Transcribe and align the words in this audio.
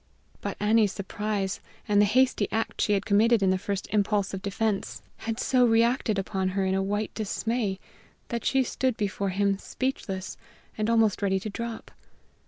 But 0.41 0.57
Annie's 0.59 0.91
surprise 0.91 1.59
and 1.87 2.01
the 2.01 2.05
hasty 2.05 2.47
act 2.51 2.81
she 2.81 2.93
had 2.93 3.05
committed 3.05 3.43
in 3.43 3.51
the 3.51 3.59
first 3.59 3.87
impulse 3.91 4.33
of 4.33 4.41
defense 4.41 5.03
had 5.17 5.39
so 5.39 5.63
reacted 5.63 6.17
upon 6.17 6.49
her 6.57 6.65
in 6.65 6.73
a 6.73 6.81
white 6.81 7.13
dismay 7.13 7.77
that 8.29 8.43
she 8.43 8.63
stood 8.63 8.97
before 8.97 9.29
him 9.29 9.59
speechless 9.59 10.37
and 10.75 10.89
almost 10.89 11.21
ready 11.21 11.39
to 11.41 11.51
drop. 11.51 11.91